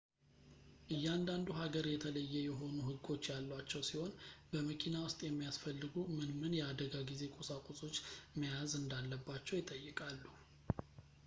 እያንዳንዱ 0.93 1.47
ሀገር 1.59 1.85
የተለየ 1.91 2.31
የሆኑ 2.45 2.77
ህጎች 2.87 3.29
ያሏቸው 3.33 3.83
ሲሆን 3.89 4.15
በመኪና 4.53 4.95
ውስጥ 5.05 5.19
የሚያስፈልጉ 5.27 5.93
ምን 6.17 6.31
ምን 6.41 6.57
የአደጋ 6.61 6.93
ጊዜ 7.11 7.23
ቁሳቁሶች 7.37 7.95
መያዝ 8.41 8.73
እንዳለባቸው 8.83 9.59
ይጠይቃሉ 9.63 10.23